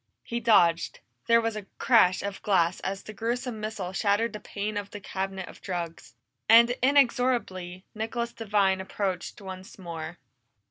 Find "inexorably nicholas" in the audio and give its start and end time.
6.81-8.33